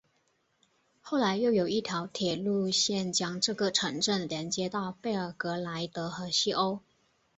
[0.99, 6.79] 后来又有一条铁路线将这个城镇连接到贝尔格莱德和西欧。